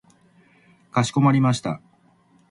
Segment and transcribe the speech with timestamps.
[0.91, 1.79] かしこまりました。